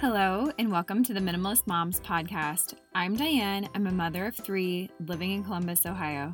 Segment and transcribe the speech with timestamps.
[0.00, 2.74] Hello, and welcome to the Minimalist Moms podcast.
[2.94, 3.68] I'm Diane.
[3.74, 6.32] I'm a mother of three living in Columbus, Ohio.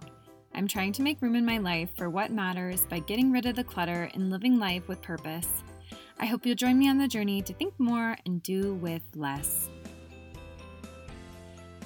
[0.55, 3.57] I'm trying to make room in my life for what matters by getting rid of
[3.57, 5.49] the clutter and living life with purpose.
[6.21, 9.71] I hope you'll join me on the journey to think more and do with less.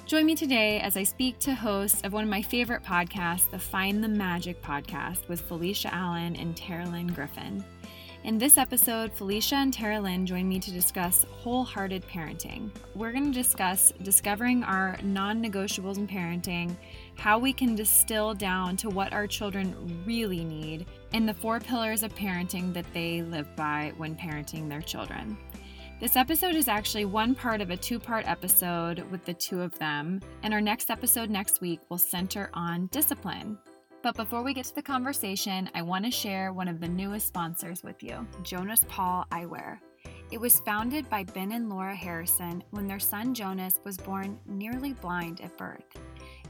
[0.05, 3.57] Join me today as I speak to hosts of one of my favorite podcasts, the
[3.57, 7.63] Find the Magic podcast with Felica Allen and Taralyn Griffin.
[8.25, 12.69] In this episode, Felica and Taralyn join me to discuss wholehearted parenting.
[12.93, 16.75] We're going to discuss discovering our non negotiables in parenting,
[17.17, 22.03] how we can distill down to what our children really need, and the four pillars
[22.03, 25.37] of parenting that they live by when parenting their children.
[26.01, 29.79] This episode is actually one part of a two part episode with the two of
[29.79, 33.57] them, and our next episode next week will center on discipline.
[34.01, 37.27] But before we get to the conversation, I want to share one of the newest
[37.27, 39.79] sponsors with you Jonas Paul Eyewear.
[40.31, 44.93] It was founded by Ben and Laura Harrison when their son Jonas was born nearly
[44.93, 45.83] blind at birth.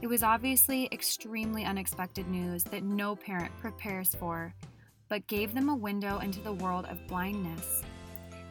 [0.00, 4.54] It was obviously extremely unexpected news that no parent prepares for,
[5.08, 7.82] but gave them a window into the world of blindness.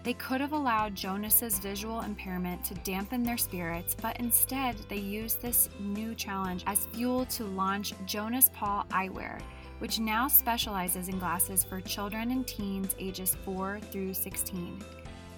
[0.09, 5.39] They could have allowed Jonas's visual impairment to dampen their spirits, but instead they used
[5.39, 9.39] this new challenge as fuel to launch Jonas Paul Eyewear,
[9.77, 14.83] which now specializes in glasses for children and teens ages 4 through 16.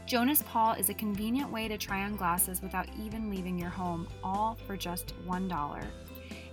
[0.05, 4.08] Jonas Paul is a convenient way to try on glasses without even leaving your home,
[4.23, 5.83] all for just $1.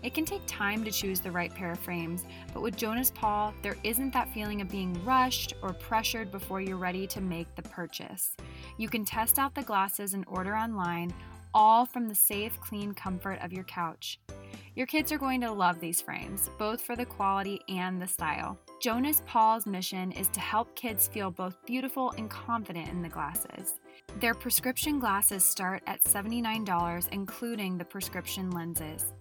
[0.02, 3.52] It can take time to choose the right pair of frames, but with Jonas Paul,
[3.62, 7.62] there isn't that feeling of being rushed or pressured before you're ready to make the
[7.62, 8.36] purchase.
[8.76, 11.12] You can test out the glasses and order online,
[11.52, 14.20] all from the safe, clean comfort of your couch.
[14.74, 18.56] Your kids are going to love these frames, both for the quality and the style.
[18.80, 23.80] Jonas Paul's mission is to help kids feel both beautiful and confident in the glasses.
[24.20, 29.12] Their prescription glasses start at $79, including the prescription lenses.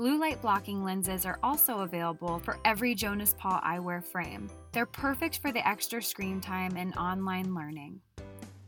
[0.00, 4.48] Blue light blocking lenses are also available for every Jonas Paul eyewear frame.
[4.72, 8.00] They're perfect for the extra screen time and online learning.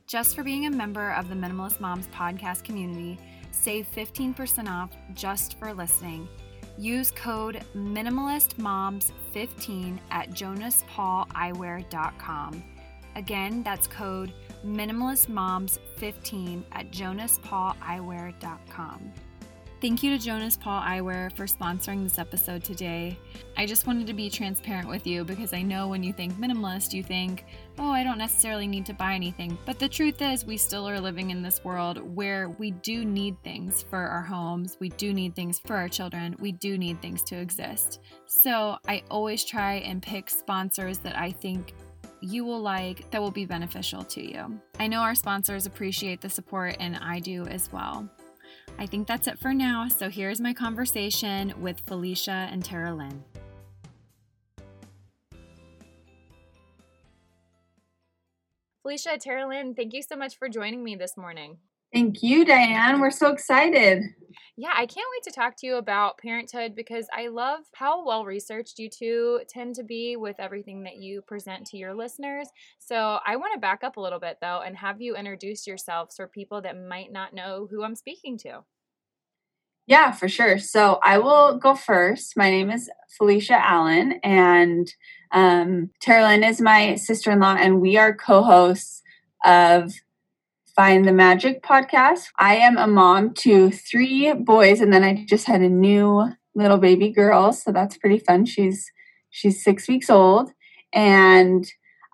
[0.07, 3.19] Just for being a member of the Minimalist Moms podcast community,
[3.51, 6.29] save 15% off just for listening.
[6.77, 12.63] Use code MinimalistMoms15 at jonaspauleyewear.com.
[13.17, 14.35] Again, that's code
[14.67, 19.13] MinimalistMoms15 at jonaspauleyewear.com.
[19.83, 23.19] Thank you to Jonas Paul Eyewear for sponsoring this episode today.
[23.57, 26.93] I just wanted to be transparent with you because I know when you think minimalist,
[26.93, 27.47] you think,
[27.81, 29.59] oh, I don't necessarily need to buy anything.
[29.67, 33.37] But the truth is, we still are living in this world where we do need
[33.43, 37.21] things for our homes, we do need things for our children, we do need things
[37.25, 37.99] to exist.
[38.27, 41.75] So I always try and pick sponsors that I think
[42.21, 44.61] you will like that will be beneficial to you.
[44.79, 48.09] I know our sponsors appreciate the support, and I do as well.
[48.79, 53.25] I think that's it for now, so here's my conversation with Felica and Tara Lynn.
[58.85, 61.59] Felica, Tara Lynn, thank you so much for joining me this morning.
[61.93, 63.01] Thank you, Diane.
[63.01, 64.03] We're so excited.
[64.57, 68.25] Yeah, I can't wait to talk to you about parenthood because I love how well
[68.25, 72.49] researched you two tend to be with everything that you present to your listeners.
[72.79, 76.17] So I want to back up a little bit though and have you introduce yourselves
[76.17, 78.61] for people that might not know who I'm speaking to.
[79.87, 80.59] Yeah, for sure.
[80.59, 82.37] So I will go first.
[82.37, 82.89] My name is
[83.19, 84.93] Felica Allen, and
[85.33, 89.03] um, Taralyn is my sister in law, and we are co hosts
[89.45, 89.93] of
[90.75, 92.25] Find the Magic podcast.
[92.39, 96.79] I am a mom to three boys, and then I just had a new little
[96.79, 98.47] baby girl, so that's pretty fun.
[98.47, 98.91] She's
[99.31, 100.51] she's six weeks old,
[100.93, 101.67] and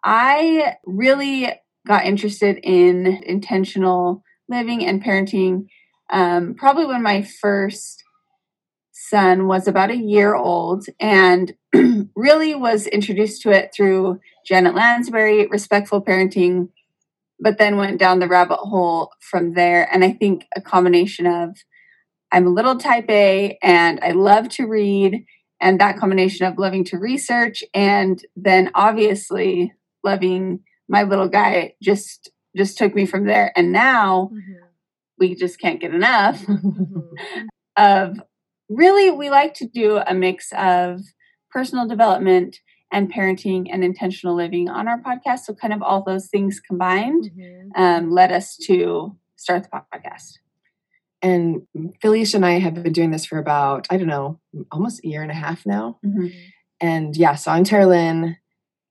[0.05, 1.53] I really
[1.87, 5.67] got interested in intentional living and parenting
[6.11, 8.03] um, probably when my first
[8.93, 11.55] son was about a year old and
[12.17, 16.69] really was introduced to it through Janet Lansbury, Respectful Parenting,
[17.41, 19.89] but then went down the rabbit hole from there.
[19.93, 21.57] And I think a combination of
[22.33, 25.25] I'm a little type A and I love to read,
[25.61, 29.73] and that combination of loving to research and then obviously
[30.05, 33.53] loving my little guy just just took me from there.
[33.57, 34.65] And now mm-hmm.
[35.19, 37.01] we just can't get enough mm-hmm.
[37.77, 38.21] of
[38.69, 41.01] really we like to do a mix of
[41.51, 42.59] personal development
[42.93, 45.41] and parenting and intentional living on our podcast.
[45.41, 47.83] So, kind of all those things combined mm-hmm.
[47.83, 50.39] um, led us to start the podcast.
[51.21, 51.63] And
[52.03, 54.41] Felica and I have been doing this for about, I don't know,
[54.71, 55.99] almost a year and a half now.
[56.05, 56.29] Mm-hmm.
[56.81, 58.37] And yeah, so I'm Taralyn.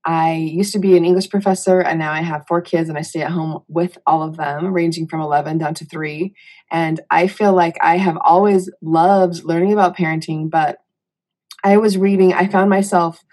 [0.04, 3.02] I used to be an English professor and now I have four kids and I
[3.02, 6.34] stay at home with all of them, ranging from 11 down to three.
[6.72, 10.80] And I feel like I have always loved learning about parenting, but
[11.64, 13.24] I was reading, I found myself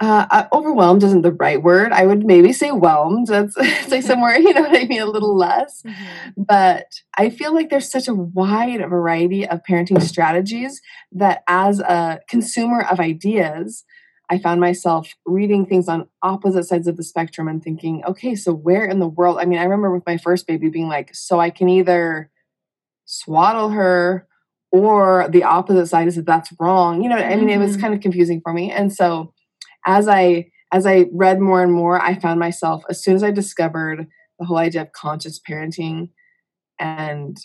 [0.00, 1.90] uh, uh, overwhelmed isn't the right word.
[1.90, 3.28] I would maybe say whelmed.
[3.28, 3.54] That's
[3.88, 5.82] say somewhere, you know what I mean, a little less.
[5.82, 6.42] Mm-hmm.
[6.42, 10.82] But I feel like there's such a wide variety of parenting strategies
[11.12, 13.84] that as a consumer of ideas,
[14.28, 18.52] I found myself reading things on opposite sides of the spectrum and thinking, okay, so
[18.52, 19.38] where in the world?
[19.40, 22.30] I mean, I remember with my first baby being like, so I can either
[23.04, 24.26] swaddle her
[24.72, 27.02] or the opposite side is that that's wrong.
[27.02, 27.48] You know, I mean, mm-hmm.
[27.50, 27.80] it was mm-hmm.
[27.80, 28.70] kind of confusing for me.
[28.70, 29.32] And so
[29.86, 33.30] as I as I read more and more, I found myself as soon as I
[33.30, 36.10] discovered the whole idea of conscious parenting
[36.78, 37.38] and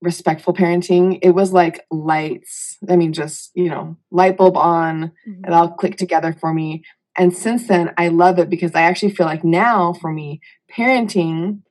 [0.00, 2.76] respectful parenting, it was like lights.
[2.88, 5.44] I mean, just, you know, light bulb on, mm-hmm.
[5.44, 6.84] it all clicked together for me.
[7.16, 10.40] And since then, I love it because I actually feel like now for me,
[10.74, 11.62] parenting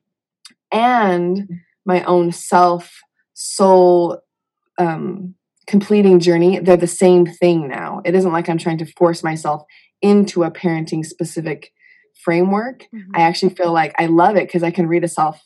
[0.70, 1.48] and
[1.84, 3.00] my own self,
[3.34, 4.20] soul,
[4.78, 5.34] um,
[5.66, 8.00] completing journey, they're the same thing now.
[8.04, 9.64] It isn't like I'm trying to force myself
[10.02, 11.72] into a parenting specific
[12.22, 12.82] framework.
[12.94, 13.12] Mm-hmm.
[13.14, 15.42] I actually feel like I love it because I can read a self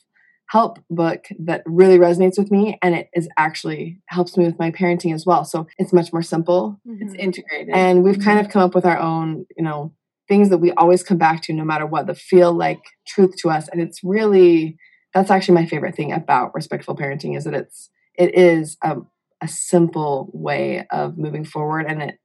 [0.48, 4.70] help book that really resonates with me and it is actually helps me with my
[4.70, 5.44] parenting as well.
[5.44, 6.80] So it's much more simple.
[6.86, 7.02] Mm-hmm.
[7.02, 7.74] It's integrated.
[7.74, 8.22] And we've mm-hmm.
[8.22, 9.92] kind of come up with our own, you know,
[10.28, 13.50] things that we always come back to no matter what that feel like truth to
[13.50, 13.68] us.
[13.68, 14.76] And it's really
[15.14, 18.96] that's actually my favorite thing about respectful parenting is that it's it is a,
[19.42, 22.18] a simple way of moving forward and it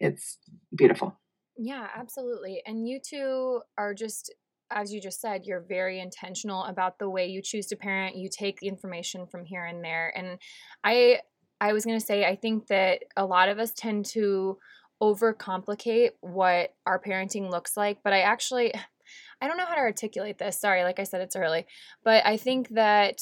[0.00, 0.38] it's
[0.74, 1.16] beautiful.
[1.64, 2.60] Yeah, absolutely.
[2.66, 4.34] And you two are just,
[4.72, 8.16] as you just said, you're very intentional about the way you choose to parent.
[8.16, 10.12] You take the information from here and there.
[10.16, 10.38] And
[10.82, 11.20] I,
[11.60, 14.58] I was going to say, I think that a lot of us tend to
[15.00, 17.98] overcomplicate what our parenting looks like.
[18.02, 18.74] But I actually,
[19.40, 20.60] I don't know how to articulate this.
[20.60, 21.66] Sorry, like I said, it's early.
[22.02, 23.20] But I think that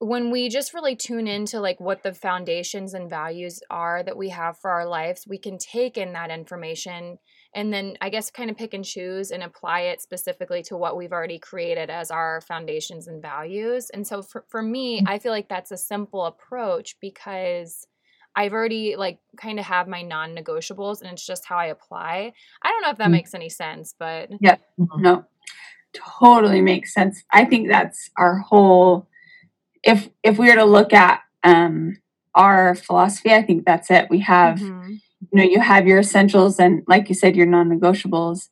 [0.00, 4.28] when we just really tune into like what the foundations and values are that we
[4.28, 7.18] have for our lives we can take in that information
[7.54, 10.96] and then i guess kind of pick and choose and apply it specifically to what
[10.96, 13.90] we've already created as our foundations and values.
[13.90, 15.08] And so for, for me mm.
[15.08, 17.86] i feel like that's a simple approach because
[18.36, 22.32] i've already like kind of have my non-negotiables and it's just how i apply.
[22.62, 23.12] I don't know if that mm-hmm.
[23.12, 24.56] makes any sense but yeah
[24.96, 25.24] no.
[25.94, 27.24] Totally makes sense.
[27.32, 29.08] I think that's our whole
[29.82, 31.98] if if we were to look at um,
[32.34, 34.08] our philosophy, I think that's it.
[34.10, 34.90] We have, mm-hmm.
[34.92, 38.48] you know, you have your essentials and, like you said, your non-negotiables,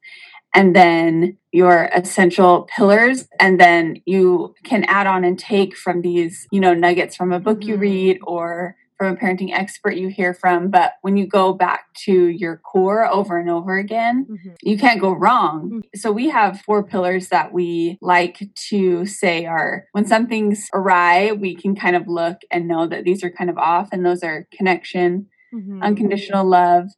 [0.54, 6.46] and then your essential pillars, and then you can add on and take from these,
[6.50, 7.68] you know, nuggets from a book mm-hmm.
[7.70, 11.86] you read or from a parenting expert you hear from, but when you go back
[12.04, 14.54] to your core over and over again, mm-hmm.
[14.62, 15.66] you can't go wrong.
[15.66, 15.80] Mm-hmm.
[15.96, 21.54] So we have four pillars that we like to say are when something's awry, we
[21.54, 24.46] can kind of look and know that these are kind of off, and those are
[24.52, 25.82] connection, mm-hmm.
[25.82, 26.88] unconditional love,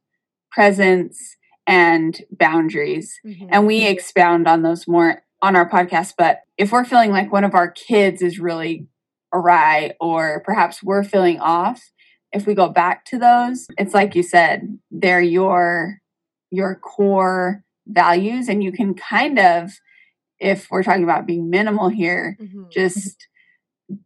[0.51, 1.35] presence,
[1.67, 3.19] and boundaries.
[3.25, 3.47] Mm-hmm.
[3.51, 6.13] And we expound on those more on our podcast.
[6.17, 8.87] But if we're feeling like one of our kids is really
[9.33, 11.91] awry or perhaps we're feeling off
[12.31, 15.99] if we go back to those it's like you said they're your
[16.51, 19.71] your core values and you can kind of
[20.39, 22.63] if we're talking about being minimal here mm-hmm.
[22.71, 23.27] just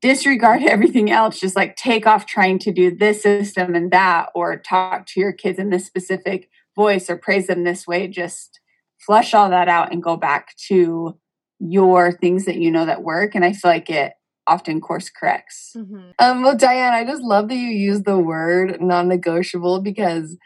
[0.02, 4.58] disregard everything else just like take off trying to do this system and that or
[4.58, 8.60] talk to your kids in this specific voice or praise them this way just
[9.00, 11.18] flush all that out and go back to
[11.60, 14.14] your things that you know that work and i feel like it
[14.48, 15.74] often course corrects.
[15.76, 16.12] Mm-hmm.
[16.20, 20.38] Um, well, Diane, I just love that you use the word non negotiable because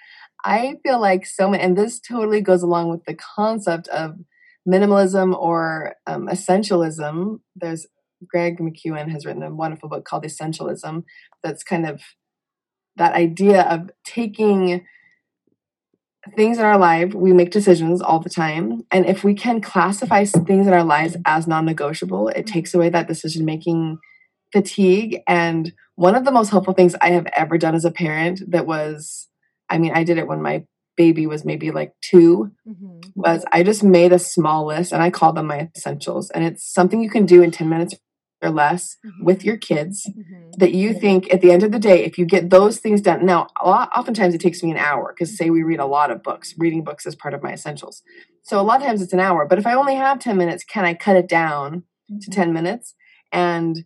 [0.45, 4.15] I feel like so many, and this totally goes along with the concept of
[4.67, 7.39] minimalism or um, essentialism.
[7.55, 7.87] There's
[8.25, 11.03] Greg McKeown has written a wonderful book called Essentialism
[11.43, 12.01] that's kind of
[12.95, 14.85] that idea of taking
[16.35, 18.83] things in our life, we make decisions all the time.
[18.91, 22.89] And if we can classify things in our lives as non negotiable, it takes away
[22.89, 23.97] that decision making
[24.51, 25.21] fatigue.
[25.27, 28.65] And one of the most helpful things I have ever done as a parent that
[28.65, 29.27] was,
[29.69, 30.65] I mean, I did it when my
[30.95, 32.99] baby was maybe like 2 mm-hmm.
[33.15, 36.29] was I just made a small list and I called them my essentials.
[36.31, 37.95] And it's something you can do in 10 minutes
[38.41, 39.23] or less mm-hmm.
[39.23, 40.51] with your kids mm-hmm.
[40.57, 43.25] that you think at the end of the day if you get those things done
[43.25, 46.21] now lot, oftentimes it takes me an hour because say we read a lot of
[46.21, 48.03] books reading books is part of my essentials
[48.43, 50.63] so a lot of times it's an hour but if i only have 10 minutes
[50.63, 52.19] can i cut it down mm-hmm.
[52.19, 52.93] to 10 minutes
[53.31, 53.85] and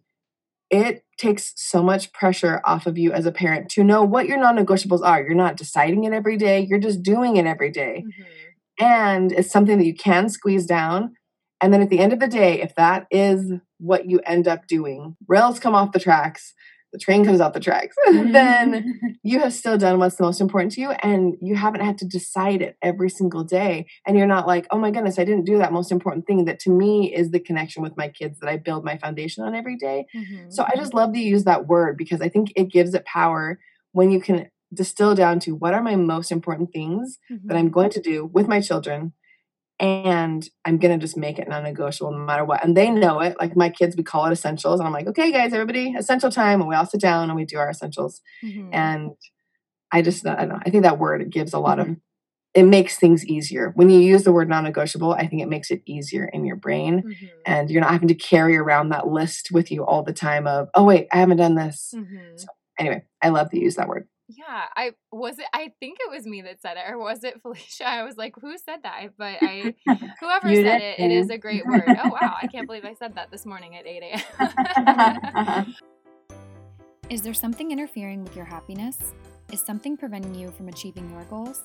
[0.70, 4.38] it takes so much pressure off of you as a parent to know what your
[4.38, 8.04] non-negotiables are you're not deciding it every day you're just doing it every day.
[8.06, 8.86] Mm-hmm.
[8.86, 11.14] and it's something that you can squeeze down.
[11.62, 14.68] And then at the end of the day, if that is what you end up
[14.68, 16.54] doing, rails come off the tracks,
[16.92, 20.74] the train comes off the tracks, then you have still done what's the most important
[20.74, 23.86] to you and you haven't had to decide it every single day.
[24.06, 26.60] And you're not like, oh my goodness, I didn't do that most important thing that
[26.62, 29.78] to me is the connection with my kids that I build my foundation on every
[29.78, 30.06] day.
[30.16, 30.50] Mm-hmm.
[30.50, 33.60] So I just love to use that word because I think it gives it power
[33.94, 37.48] when you can distill down to what are my most important things mm-hmm.
[37.48, 39.14] that I'm going to do with my children
[39.82, 42.64] and I'm gonna just make it non-negotiable no matter what.
[42.64, 43.36] And they know it.
[43.40, 46.62] Like my kids, we call it essentials, and I'm like, okay, guys, everybody, essential time,
[46.62, 48.22] and we all sit down and we do our essentials.
[48.44, 48.70] Mm-hmm.
[48.72, 49.12] And
[49.92, 50.60] I just, I don't know.
[50.64, 51.94] I think that word gives a lot mm-hmm.
[51.94, 51.98] of.
[52.54, 55.14] It makes things easier when you use the word non-negotiable.
[55.14, 57.26] I think it makes it easier in your brain, mm-hmm.
[57.46, 60.46] and you're not having to carry around that list with you all the time.
[60.46, 61.94] Of oh wait, I haven't done this.
[61.96, 62.36] Mm-hmm.
[62.36, 62.48] So
[62.78, 64.08] anyway, I love to use that word.
[64.38, 65.46] Yeah, I was it.
[65.54, 67.86] I think it was me that said it, or was it Felica?
[67.86, 69.76] I was like, "Who said that?" But I,
[70.20, 71.84] whoever said it, it is a great word.
[71.88, 75.76] Oh wow, I can't believe I said that this morning at eight a.m.
[77.10, 79.14] is there something interfering with your happiness?
[79.52, 81.64] Is something preventing you from achieving your goals?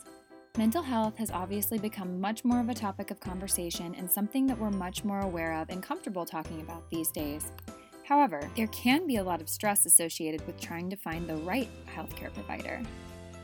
[0.59, 4.59] Mental health has obviously become much more of a topic of conversation and something that
[4.59, 7.53] we're much more aware of and comfortable talking about these days.
[8.07, 11.69] However, there can be a lot of stress associated with trying to find the right
[11.93, 12.81] healthcare provider.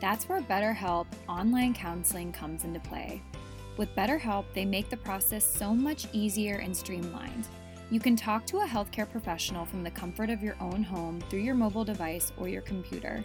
[0.00, 3.21] That's where BetterHelp online counseling comes into play.
[3.76, 7.49] With BetterHelp, they make the process so much easier and streamlined.
[7.90, 11.40] You can talk to a healthcare professional from the comfort of your own home through
[11.40, 13.25] your mobile device or your computer.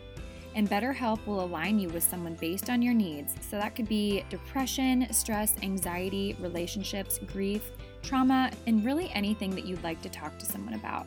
[0.55, 3.35] And BetterHelp will align you with someone based on your needs.
[3.41, 7.69] So that could be depression, stress, anxiety, relationships, grief,
[8.01, 11.05] trauma, and really anything that you'd like to talk to someone about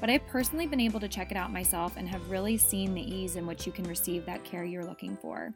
[0.00, 3.02] but I've personally been able to check it out myself and have really seen the
[3.02, 5.52] ease in which you can receive that care you're looking for.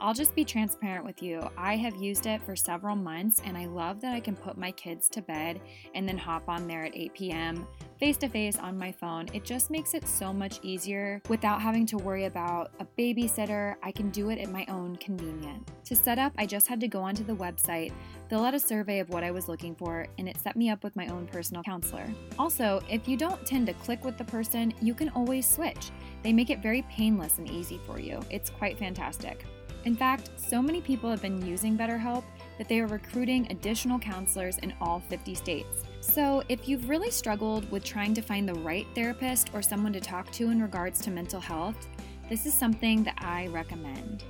[0.00, 1.48] I'll just be transparent with you.
[1.56, 4.70] I have used it for several months and I love that I can put my
[4.72, 5.60] kids to bed
[5.94, 7.66] and then hop on there at 8 p.m.
[7.98, 9.26] face to face on my phone.
[9.32, 13.74] It just makes it so much easier without having to worry about a babysitter.
[13.82, 15.68] I can do it at my own convenience.
[15.86, 17.92] To set up, I just had to go onto the website,
[18.28, 20.84] fill out a survey of what I was looking for, and it set me up
[20.84, 22.06] with my own personal counselor.
[22.38, 25.90] Also, if you don't tend to click with the person, you can always switch.
[26.22, 28.20] They make it very painless and easy for you.
[28.30, 29.44] It's quite fantastic.
[29.84, 32.24] In fact, so many people have been using BetterHelp
[32.58, 35.84] that they are recruiting additional counselors in all 50 states.
[36.00, 40.00] So, if you've really struggled with trying to find the right therapist or someone to
[40.00, 41.88] talk to in regards to mental health,
[42.28, 44.24] this is something that I recommend.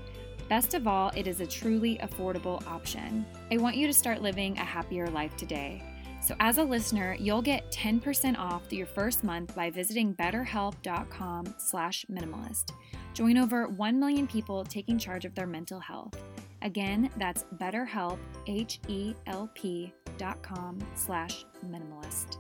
[0.49, 3.27] Best of all, it is a truly affordable option.
[3.51, 5.83] I want you to start living a happier life today.
[6.29, 12.73] So, as a listener, you'll get 10% off your first month by visiting betterhelp.com/minimalist.
[13.15, 16.21] Join over 1 million people taking charge of their mental health.
[16.61, 22.37] Again, that's betterhelp, H-E-L-P dot com slash minimalist.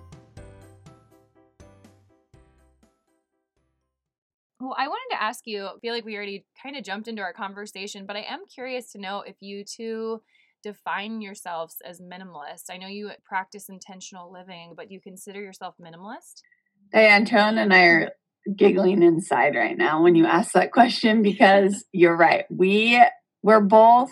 [4.60, 7.22] Well, I wanted to ask you, I feel like we already kind of jumped into
[7.22, 10.20] our conversation, but I am curious to know if you two
[10.62, 12.70] define yourselves as minimalist.
[12.70, 16.42] I know you practice intentional living, but you consider yourself minimalist?
[16.92, 18.10] Hey, Tone and I are
[18.56, 22.44] giggling inside right now when you ask that question because you're right.
[22.50, 23.02] We
[23.42, 24.10] we're both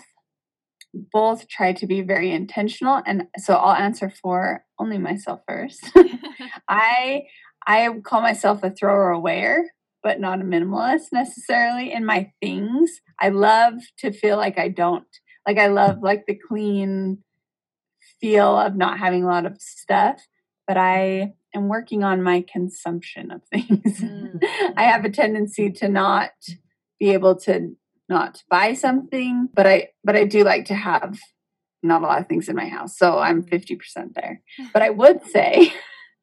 [1.13, 5.91] both try to be very intentional and so I'll answer for only myself first.
[6.67, 7.23] I
[7.65, 9.63] I call myself a thrower awayer,
[10.03, 12.91] but not a minimalist necessarily in my things.
[13.19, 15.05] I love to feel like I don't
[15.47, 17.19] like I love like the clean
[18.19, 20.21] feel of not having a lot of stuff,
[20.67, 24.01] but I am working on my consumption of things.
[24.01, 24.43] Mm.
[24.75, 26.31] I have a tendency to not
[26.99, 27.75] be able to
[28.09, 31.17] not buy something, but I but I do like to have
[31.81, 32.97] not a lot of things in my house.
[32.97, 33.77] So I'm 50%
[34.15, 34.41] there.
[34.73, 35.73] But I would say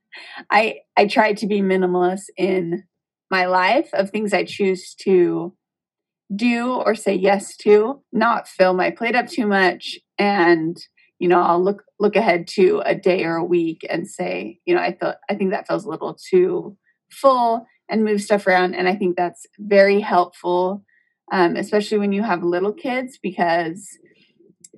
[0.50, 2.84] I I try to be minimalist in
[3.30, 5.54] my life of things I choose to
[6.34, 10.76] do or say yes to, not fill my plate up too much and
[11.18, 14.74] you know i'll look look ahead to a day or a week and say you
[14.74, 16.76] know i feel i think that feels a little too
[17.10, 20.84] full and move stuff around and i think that's very helpful
[21.32, 23.88] um, especially when you have little kids because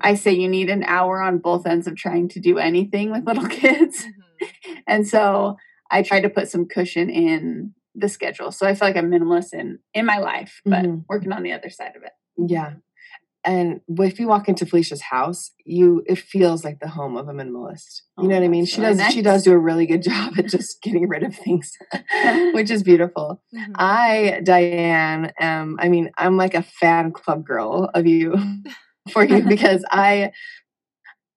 [0.02, 3.26] i say you need an hour on both ends of trying to do anything with
[3.26, 4.74] little kids mm-hmm.
[4.86, 5.56] and so
[5.90, 9.52] i try to put some cushion in the schedule so i feel like i'm minimalist
[9.52, 10.98] in in my life but mm-hmm.
[11.08, 12.74] working on the other side of it yeah
[13.46, 17.32] and if you walk into Felica's house, you it feels like the home of a
[17.32, 18.02] minimalist.
[18.18, 18.66] You oh, know what I mean?
[18.66, 19.12] She does nice.
[19.12, 21.72] she does do a really good job at just getting rid of things,
[22.52, 23.40] which is beautiful.
[23.54, 23.72] Mm-hmm.
[23.76, 28.34] I, Diane, am I mean, I'm like a fan club girl of you
[29.12, 30.32] for you because I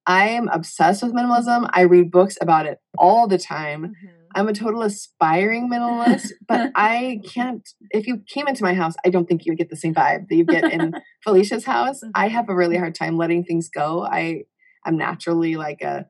[0.07, 1.69] I am obsessed with minimalism.
[1.71, 3.83] I read books about it all the time.
[3.83, 4.18] Mm-hmm.
[4.35, 7.67] I'm a total aspiring minimalist, but I can't.
[7.91, 10.27] If you came into my house, I don't think you would get the same vibe
[10.29, 10.93] that you get in
[11.23, 11.99] Felica's house.
[12.13, 12.35] I mm-hmm.
[12.35, 14.03] have a really hard time letting things go.
[14.03, 14.43] I
[14.85, 16.05] I'm naturally like a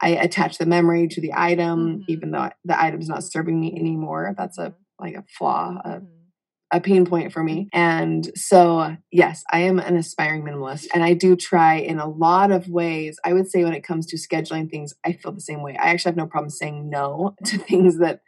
[0.00, 2.02] I attach the memory to the item, mm-hmm.
[2.08, 4.34] even though the item's not serving me anymore.
[4.36, 5.04] That's a mm-hmm.
[5.04, 6.06] like a flaw, a, mm-hmm.
[6.70, 7.68] A pain point for me.
[7.72, 12.50] And so, yes, I am an aspiring minimalist, and I do try in a lot
[12.50, 13.18] of ways.
[13.24, 15.76] I would say when it comes to scheduling things, I feel the same way.
[15.76, 18.20] I actually have no problem saying no to things that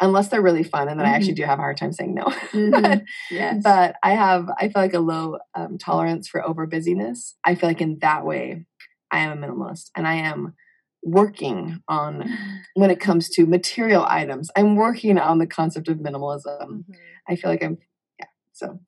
[0.00, 1.12] unless they're really fun and then mm-hmm.
[1.12, 1.42] i actually mm-hmm.
[1.42, 2.70] do have a hard time saying no mm-hmm.
[2.70, 3.62] but, yes.
[3.62, 7.68] but i have i feel like a low um, tolerance for over busyness i feel
[7.68, 8.64] like in that way
[9.12, 10.54] i am a minimalist and i am
[11.02, 12.28] working on
[12.74, 14.50] when it comes to material items.
[14.56, 16.60] I'm working on the concept of minimalism.
[16.60, 16.92] Mm-hmm.
[17.28, 17.78] I feel like I'm,
[18.18, 18.26] yeah.
[18.52, 18.80] So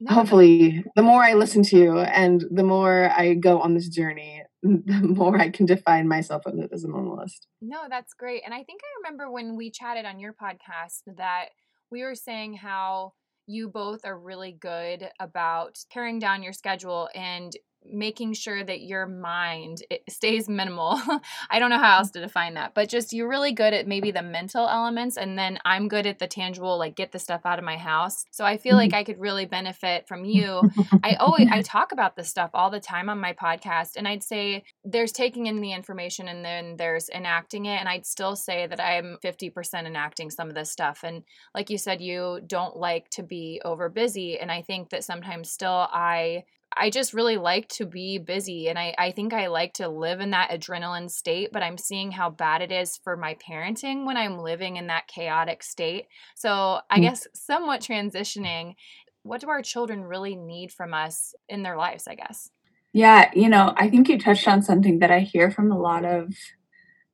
[0.00, 3.88] no, hopefully, the more I listen to you and the more I go on this
[3.88, 7.46] journey, the more I can define myself as a minimalist.
[7.62, 8.42] No, that's great.
[8.44, 11.46] And I think I remember when we chatted on your podcast that
[11.90, 13.12] we were saying how
[13.46, 17.52] you both are really good about paring down your schedule and
[17.90, 21.00] making sure that your mind stays minimal.
[21.50, 24.10] I don't know how else to define that, but just you're really good at maybe
[24.10, 27.58] the mental elements and then I'm good at the tangible like get the stuff out
[27.58, 28.24] of my house.
[28.30, 28.98] So I feel like mm-hmm.
[28.98, 30.62] I could really benefit from you.
[31.02, 34.22] I always I talk about this stuff all the time on my podcast and I'd
[34.22, 38.66] say there's taking in the information and then there's enacting it and I'd still say
[38.66, 41.22] that I'm 50% enacting some of this stuff and
[41.54, 45.50] like you said you don't like to be over busy and I think that sometimes
[45.50, 46.44] still I
[46.76, 50.20] I just really like to be busy and I, I think I like to live
[50.20, 54.16] in that adrenaline state, but I'm seeing how bad it is for my parenting when
[54.16, 56.06] I'm living in that chaotic state.
[56.34, 57.02] So I mm.
[57.02, 58.74] guess somewhat transitioning,
[59.22, 62.50] what do our children really need from us in their lives, I guess?
[62.92, 66.04] Yeah, you know, I think you touched on something that I hear from a lot
[66.04, 66.34] of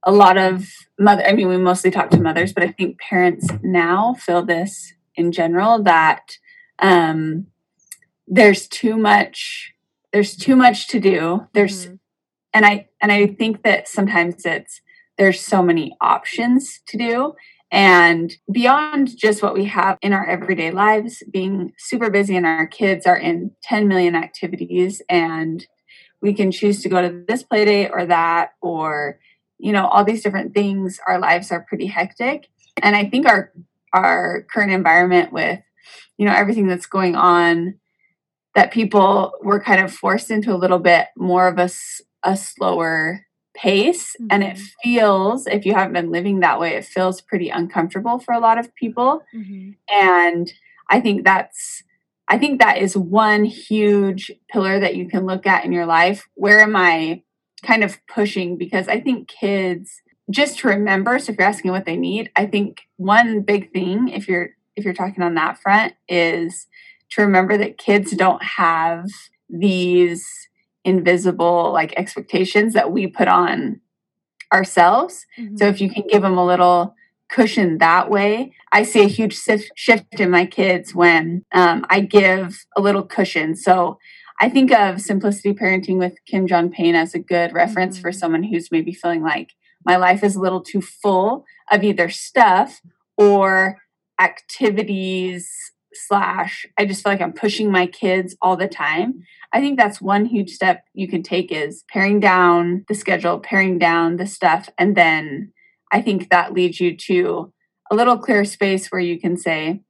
[0.05, 3.47] a lot of mother I mean we mostly talk to mothers, but I think parents
[3.63, 6.39] now feel this in general that
[6.81, 7.47] um
[8.33, 9.75] there's too much
[10.13, 11.47] there's too much to do.
[11.55, 11.95] There's mm-hmm.
[12.55, 14.81] and i and i think that sometimes it's
[15.19, 17.35] there's so many options to do.
[17.71, 22.67] And beyond just what we have in our everyday lives being super busy and our
[22.67, 25.67] kids are in 10 million activities and
[26.21, 29.19] we can choose to go to this play date or that or
[29.59, 32.49] you know all these different things our lives are pretty hectic.
[32.83, 33.53] And i think our
[33.93, 35.61] our current environment with
[36.17, 37.75] you know everything that's going on
[38.55, 41.71] that people were kind of forced into a little bit more of a,
[42.23, 44.29] a slower pace mm-hmm.
[44.31, 44.65] and it mm-hmm.
[44.83, 48.59] feels if you haven't been living that way it feels pretty uncomfortable for a lot
[48.59, 49.73] of people mm-hmm.
[49.91, 50.53] and
[50.89, 51.83] i think that's
[52.29, 56.29] i think that is one huge pillar that you can look at in your life
[56.35, 57.23] where am i
[57.63, 61.85] kind of pushing because i think kids just to remember so if you're asking what
[61.85, 65.93] they need i think one big thing if you're if you're talking on that front
[66.09, 66.67] is
[67.13, 69.07] to remember that kids don't have
[69.49, 70.27] these
[70.85, 73.81] invisible like expectations that we put on
[74.53, 75.27] ourselves.
[75.39, 75.57] Mm-hmm.
[75.57, 76.95] So if you can give them a little
[77.29, 79.39] cushion that way, I see a huge
[79.75, 83.57] shift in my kids when um, I give a little cushion.
[83.57, 83.99] So
[84.41, 88.03] I think of simplicity parenting with Kim John Payne as a good reference mm-hmm.
[88.03, 89.51] for someone who's maybe feeling like
[89.85, 92.81] my life is a little too full of either stuff
[93.17, 93.79] or
[94.21, 95.62] activities
[95.95, 99.23] slash I just feel like I'm pushing my kids all the time.
[99.53, 103.79] I think that's one huge step you can take is paring down the schedule, paring
[103.79, 105.53] down the stuff, and then
[105.93, 107.53] I think that leads you to
[107.91, 109.83] a little clear space where you can say,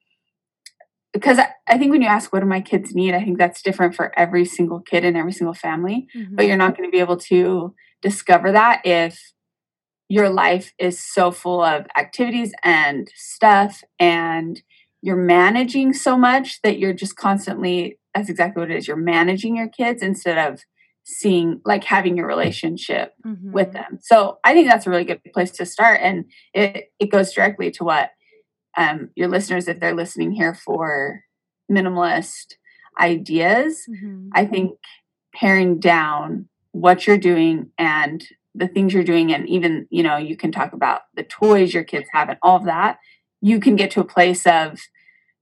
[1.12, 3.94] because I think when you ask what do my kids need, I think that's different
[3.94, 6.08] for every single kid and every single family.
[6.16, 6.34] Mm-hmm.
[6.34, 9.32] But you're not going to be able to discover that if
[10.08, 14.62] your life is so full of activities and stuff and
[15.02, 19.56] you're managing so much that you're just constantly that's exactly what it is you're managing
[19.56, 20.60] your kids instead of
[21.04, 23.52] seeing like having your relationship mm-hmm.
[23.52, 27.10] with them so i think that's a really good place to start and it it
[27.10, 28.10] goes directly to what
[28.78, 31.24] um, your listeners if they're listening here for
[31.70, 32.54] minimalist
[32.98, 34.28] ideas mm-hmm.
[34.32, 34.72] i think
[35.34, 40.36] paring down what you're doing and the things you're doing and even you know you
[40.36, 42.98] can talk about the toys your kids have and all of that
[43.42, 44.78] you can get to a place of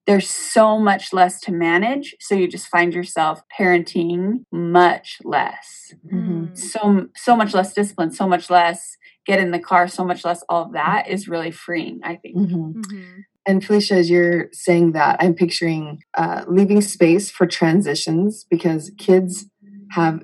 [0.06, 6.52] there's so much less to manage so you just find yourself parenting much less mm-hmm.
[6.54, 10.42] so so much less discipline so much less get in the car so much less
[10.48, 12.80] all of that is really freeing i think mm-hmm.
[12.80, 13.20] Mm-hmm.
[13.46, 19.44] and felica as you're saying that i'm picturing uh, leaving space for transitions because kids
[19.90, 20.22] have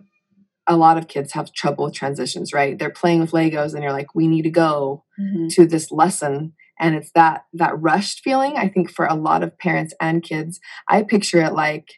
[0.67, 2.79] a lot of kids have trouble with transitions, right?
[2.79, 5.49] They're playing with Legos and you're like, we need to go Mhm.
[5.55, 6.55] to this lesson.
[6.79, 10.61] And it's that that rushed feeling, I think, for a lot of parents and kids.
[10.89, 11.89] I picture it like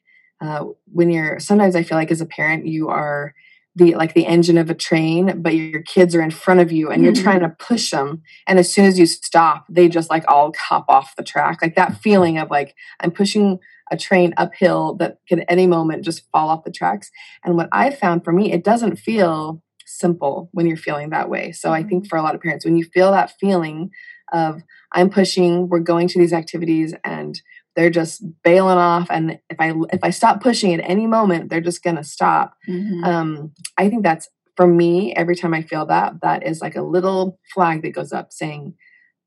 [0.40, 3.34] uh, when you're sometimes I feel like as a parent, you are
[3.74, 6.90] the like the engine of a train, but your kids are in front of you
[6.90, 7.22] and you're Mhm.
[7.22, 8.22] trying to push them.
[8.46, 11.58] And as soon as you stop, they just like all hop off the track.
[11.62, 13.58] Like that feeling of like I'm pushing
[13.90, 17.10] a train uphill that can any moment just fall off the tracks.
[17.44, 21.52] And what I found for me, it doesn't feel simple when you're feeling that way.
[21.52, 23.90] So I think for a lot of parents, when you feel that feeling
[24.32, 24.62] of
[24.92, 27.40] I'm pushing, we're going to these activities and
[27.76, 31.60] they're just bailing off and if I if I stop pushing at any moment, they're
[31.60, 32.54] just going to stop.
[32.68, 33.04] Mhm.
[33.04, 36.82] Um I think that's for me every time I feel that that is like a
[36.82, 38.74] little flag that goes up saying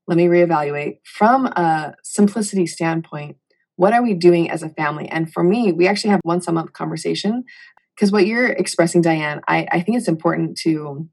[0.06, 3.36] let me reevaluate from a simplicity standpoint
[3.76, 6.52] what are we doing as a family and for me we actually have once a
[6.52, 7.44] month conversation
[7.96, 11.08] because what you're expressing diane I, I think it's important to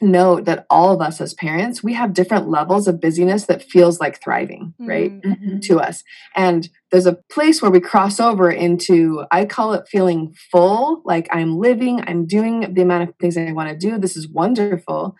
[0.00, 4.00] note that all of us as parents we have different levels of busyness that feels
[4.00, 5.62] like thriving right Mm, Mhm.
[5.62, 6.02] to us.
[6.34, 11.28] And there's a place where we cross over into, I call it feeling full, like
[11.30, 13.98] I'm living, I'm doing the amount of things I want to do.
[13.98, 15.16] This is wonderful.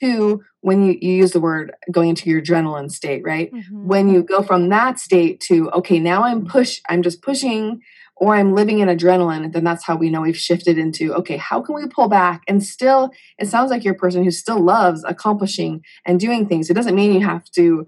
[0.00, 3.52] To when you, you use the word going into your adrenaline state, right?
[3.52, 3.84] mhm.
[3.84, 7.80] When you go from that state to, okay, now I'm push, I'm just pushing
[8.22, 11.60] or I'm living in adrenaline, then that's how we know we've shifted into, okay, how
[11.60, 12.42] can we pull back?
[12.46, 16.70] And still, it sounds like you're a person who still loves accomplishing and doing things.
[16.70, 17.84] It doesn't mean you have to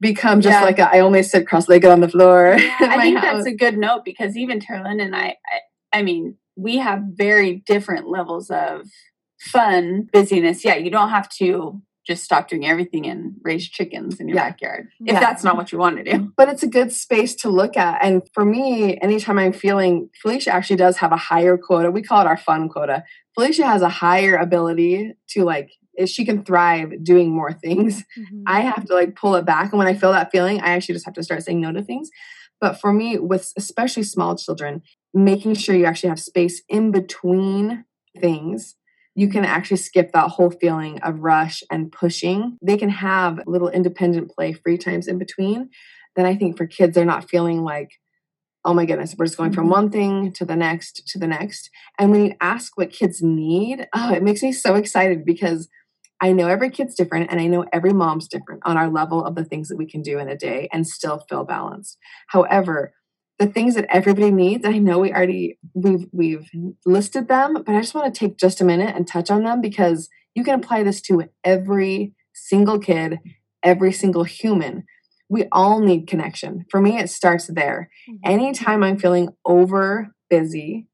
[0.00, 0.64] become just Yeah.
[0.64, 2.56] like a, I only sit cross-legged on the floor.
[2.60, 3.24] Yeah, I think house.
[3.38, 5.36] that's a good note because even Taralyn and I,
[5.92, 8.82] I, I mean, we have very different levels of
[9.40, 10.64] fun, busyness.
[10.64, 14.48] Yeah, you don't have to just stop doing everything and raise chickens in your Yeah.
[14.50, 15.14] backyard Yeah.
[15.14, 16.32] if that's not what you want to do.
[16.36, 18.02] but it's a good space to look at.
[18.04, 21.90] And for me, anytime I'm feeling, Felica actually does have a higher quota.
[21.90, 23.02] We call it our fun quota.
[23.36, 28.04] Felica has a higher ability to like, if she can thrive doing more things.
[28.18, 28.42] Mhm.
[28.46, 29.72] I have to like pull it back.
[29.72, 31.82] And when I feel that feeling, I actually just have to start saying no to
[31.82, 32.10] things.
[32.60, 37.84] But for me, with especially small children, making sure you actually have space in between
[38.20, 38.76] things,
[39.16, 42.58] you can actually skip that whole feeling of rush and pushing.
[42.62, 45.70] They can have little independent play free times in between.
[46.14, 47.88] Then I think for kids, they're not feeling like,
[48.64, 49.70] oh my goodness, we're just going from Mhm.
[49.70, 51.70] one thing to the next to the next.
[51.98, 55.68] And when you ask what kids need, oh, it makes me so excited because
[56.20, 59.34] I know every kid's different and I know every mom's different on our level of
[59.34, 61.98] the things that we can do in a day and still feel balanced.
[62.28, 62.92] However,
[63.38, 66.48] the things that everybody needs, I know we already we've we've
[66.86, 69.60] listed them, but I just want to take just a minute and touch on them
[69.60, 73.18] because you can apply this to every single kid,
[73.62, 74.84] every single human.
[75.28, 76.64] We all need connection.
[76.70, 77.90] For me, it starts there.
[78.08, 78.18] Mhm.
[78.24, 80.86] Anytime I'm feeling over busy,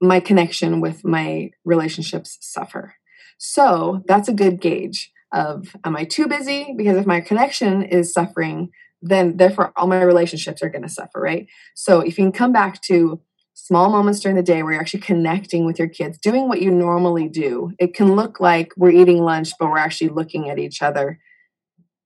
[0.00, 2.94] my connection with my relationships suffer.
[3.38, 6.74] So that's a good gauge of am I too busy?
[6.76, 8.70] Because if my connection is suffering,
[9.02, 11.46] then therefore all my relationships are going to suffer, right?
[11.74, 13.20] So if you can come back to
[13.54, 16.70] small moments during the day where you're actually connecting with your kids, doing what you
[16.70, 20.82] normally do, it can look like we're eating lunch, but we're actually looking at each
[20.82, 21.18] other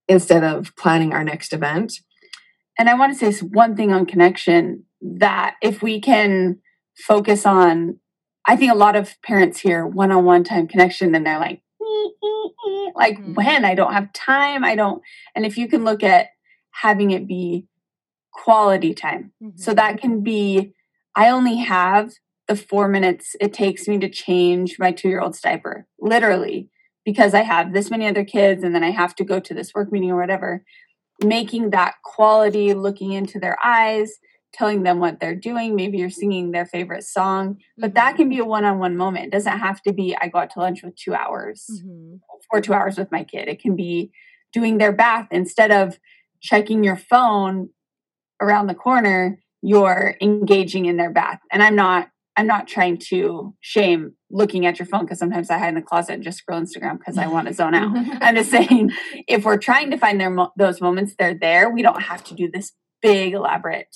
[0.09, 1.95] instead of planning our next event.
[2.79, 6.59] And I want to say one thing on connection that if we can
[6.97, 7.99] focus on,
[8.47, 11.63] I think a lot of parents hear one on one time connection and they're like,
[12.95, 13.35] like Mhm.
[13.35, 15.03] when I don't have time, I don't.
[15.35, 16.29] And if you can look at
[16.83, 17.67] having it be
[18.33, 19.77] quality time, so Mhm.
[19.77, 20.73] that can be,
[21.15, 22.13] I only have
[22.49, 26.69] the four minutes it takes me to change my two year old's diaper, literally,
[27.05, 29.73] because I have this many other kids and then I have to go to this
[29.75, 30.65] work meeting or whatever.
[31.23, 34.19] Making that quality, looking into their eyes,
[34.53, 35.75] telling them what they're doing.
[35.77, 38.17] Maybe you're singing their favorite song, but that Mhm.
[38.17, 39.27] can be a one on one moment.
[39.27, 42.21] It doesn't have to be, I go out to lunch with two hours Mhm.
[42.53, 43.49] or two hours with my kid.
[43.49, 44.11] It can be
[44.53, 45.99] doing their bath instead of
[46.45, 47.71] checking your phone
[48.41, 51.41] around the corner, you're engaging in their bath.
[51.51, 55.59] And I'm not I'm not trying to shame looking at your phone because sometimes I
[55.59, 57.93] hide in the closet and just scroll Instagram because I want to zone out.
[58.21, 58.91] I'm just saying
[59.29, 61.71] if we're trying to find their mo- those moments, they're there.
[61.71, 63.95] We don't have to do this big elaborate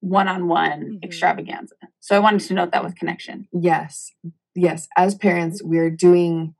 [0.00, 1.04] one-on-one Mhm.
[1.04, 1.74] extravaganza.
[1.98, 3.48] So I wanted to note that with connection.
[3.52, 4.12] Yes.
[4.54, 4.88] Yes.
[4.96, 6.54] As parents, we're doing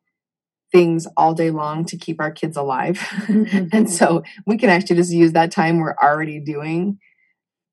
[0.73, 3.01] things all day long to keep our kids alive.
[3.73, 6.99] and so we can actually just use that time we're already doing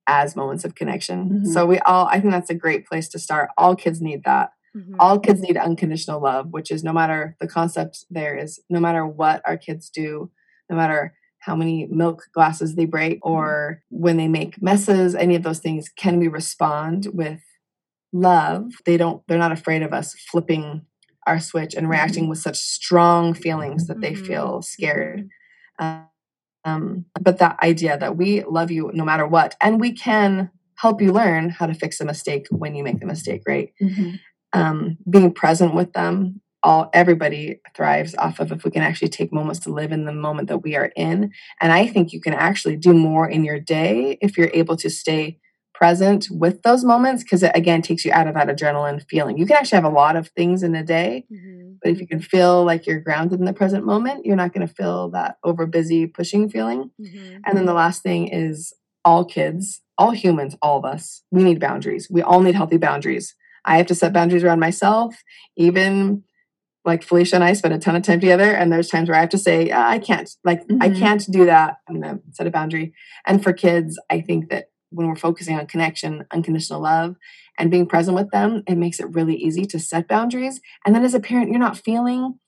[0.07, 1.43] as moments of connection.
[1.43, 1.47] Mhm.
[1.47, 3.49] So we all, I think that's a great place to start.
[3.57, 4.51] All kids need that.
[4.75, 4.95] Mhm.
[4.99, 9.05] All kids need unconditional love, which is no matter the concept there is, no matter
[9.05, 10.31] what our kids do,
[10.69, 15.43] no matter how many milk glasses they break or when they make messes, any of
[15.43, 17.41] those things, can we respond with
[18.13, 20.81] love, they don't they're not afraid of us flipping
[21.27, 22.31] our switch and reacting mm-hmm.
[22.31, 24.25] with such strong feelings that they mm-hmm.
[24.25, 25.29] feel scared.
[25.79, 26.03] Mm-hmm.
[26.65, 31.01] Um, but that idea that we love you no matter what, and we can help
[31.01, 33.73] you learn how to fix a mistake when you make the mistake, right?
[33.81, 34.15] Mm-hmm.
[34.53, 39.31] Um, being present with them, all everybody thrives off of if we can actually take
[39.31, 41.31] moments to live in the moment that we are in.
[41.61, 44.89] And I think you can actually do more in your day if you're able to
[44.89, 45.39] stay
[45.77, 49.37] present with those moments because it again takes you out of that adrenaline feeling.
[49.37, 51.73] You can actually have a lot of things in a day, mm-hmm.
[51.83, 54.67] but if you can feel like you're grounded in the present moment, you're not going
[54.67, 56.89] to feel that over busy pushing feeling.
[56.99, 57.41] Mm-hmm.
[57.45, 58.73] And then the last thing is
[59.05, 62.07] all kids, all humans, all of us, we need boundaries.
[62.09, 63.35] We all need healthy boundaries.
[63.63, 65.23] I have to set boundaries around myself,
[65.57, 66.23] even
[66.85, 69.21] like Felica and I spend a ton of time together, and there's times where I
[69.21, 70.81] have to say, I can't, like, mm-hmm.
[70.81, 71.77] I can't do that.
[71.87, 72.93] I'm gonna set a boundary.
[73.27, 77.15] And for kids, I think that when we're focusing on connection, unconditional love,
[77.57, 80.61] and being present with them, it makes it really easy to set boundaries.
[80.85, 82.39] And then as a parent, you're not feeling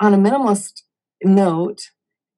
[0.00, 0.82] on a minimalist
[1.22, 1.90] note,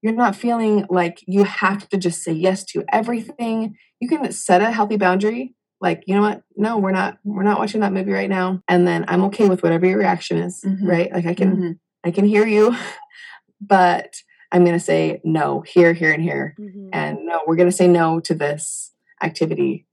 [0.03, 3.77] you're not feeling like you have to just say yes to everything.
[4.01, 5.55] You can set a healthy boundary.
[5.81, 6.43] Like, you know what?
[6.57, 8.63] No, we're not we're not watching that movie right now.
[8.69, 10.87] And then I'm okay with whatever your reaction is, mm-hmm.
[10.87, 11.13] right?
[11.13, 11.73] Like I can mm-hmm.
[12.05, 12.75] I can hear you,
[13.61, 14.15] but
[14.53, 16.55] I'm going to say no here, here, and here.
[16.59, 16.89] Mm-hmm.
[16.93, 19.87] And no, we're going to say no to this activity.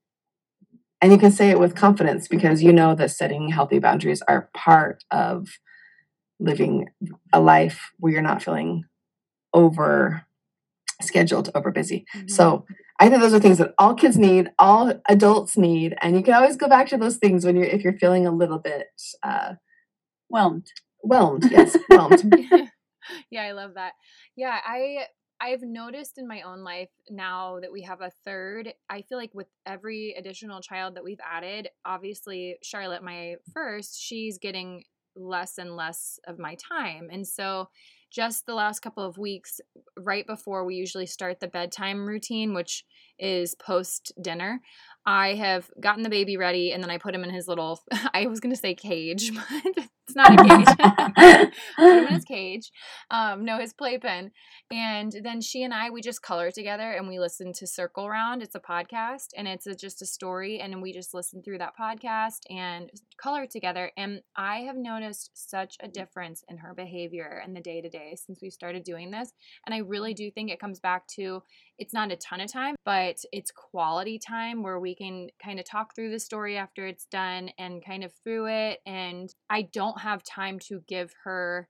[1.01, 4.49] And you can say it with confidence because you know that setting healthy boundaries are
[4.55, 5.47] part of
[6.39, 6.87] living
[7.33, 8.83] a life where you're not feeling
[9.53, 10.25] over
[11.01, 12.05] scheduled, over busy.
[12.15, 12.27] Mm-hmm.
[12.27, 12.65] So
[12.99, 16.33] I think those are things that all kids need, all adults need, and you can
[16.33, 18.87] always go back to those things when you're if you're feeling a little bit
[19.23, 19.53] uh,
[20.29, 20.67] whelmed.
[21.03, 22.33] Whelmed, yes, whelmed.
[23.31, 23.93] yeah, I love that.
[24.35, 25.05] Yeah, I
[25.39, 29.33] I've noticed in my own life now that we have a third, I feel like
[29.33, 34.83] with every additional child that we've added, obviously Charlotte, my first, she's getting
[35.15, 37.09] less and less of my time.
[37.11, 37.69] And so
[38.09, 39.59] just the last couple of weeks,
[39.97, 42.85] right before we usually start the bedtime routine, which
[43.19, 44.61] is post dinner,
[45.07, 47.81] I have gotten the baby ready and then I put him in his little,
[48.13, 49.31] I was going to say cage,
[49.75, 51.51] but it's not a cage.
[51.77, 52.71] put him in his cage.
[53.09, 54.31] Um, no, his playpen.
[54.69, 58.43] And then she and I, we just color together and we listen to Circle Round.
[58.43, 60.59] It's a podcast and it's a, just a story.
[60.59, 63.91] And we just listen through that podcast and color together.
[63.95, 68.17] And I have noticed such a difference in her behavior in the day to day
[68.17, 69.31] since we started doing this.
[69.65, 71.43] And I really do think it comes back to
[71.77, 75.65] it's not a ton of time, but it's quality time where we can kind of
[75.65, 78.79] talk through the story after it's done and kind of through it.
[78.85, 81.69] And I don't have time to give her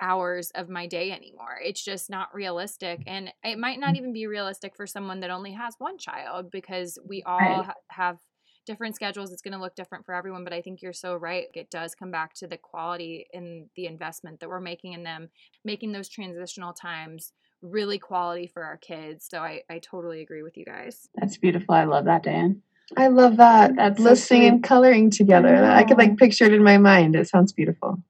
[0.00, 1.58] hours of my day anymore.
[1.64, 3.02] It's just not realistic.
[3.06, 3.98] And it might not mm.
[3.98, 7.64] even be realistic for someone that only has one child because we all right.
[7.64, 8.18] ha- have
[8.66, 9.32] different schedules.
[9.32, 10.44] It's going to look different for everyone.
[10.44, 11.46] But I think you're so right.
[11.54, 15.28] It does come back to the quality and the investment that we're making in them,
[15.64, 17.32] making those transitional times
[17.62, 19.26] really quality for our kids.
[19.30, 21.08] So I, I totally agree with you guys.
[21.14, 21.74] That's beautiful.
[21.74, 22.62] I love that, Dan.
[22.96, 23.74] I love that.
[23.76, 25.56] That's listening so and coloring together.
[25.56, 27.16] I, I could like picture it in my mind.
[27.16, 28.02] It sounds beautiful.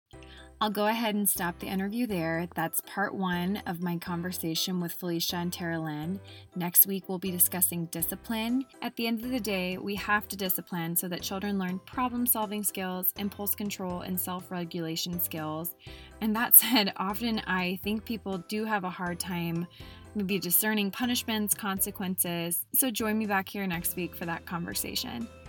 [0.58, 2.48] I'll go ahead and stop the interview there.
[2.54, 6.18] That's part one of my conversation with Felica and Taralyn.
[6.54, 8.64] Next week, we'll be discussing discipline.
[8.80, 12.24] At the end of the day, we have to discipline so that children learn problem
[12.24, 15.74] solving skills, impulse control, and self regulation skills.
[16.22, 19.66] And that said, often I think people do have a hard time
[20.14, 22.64] maybe discerning punishments, consequences.
[22.74, 25.28] So join me back here next week for that conversation.